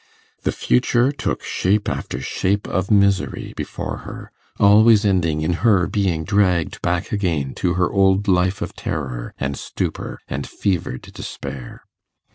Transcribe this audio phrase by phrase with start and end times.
[0.41, 6.23] The future took shape after shape of misery before her, always ending in her being
[6.23, 11.83] dragged back again to her old life of terror, and stupor, and fevered despair.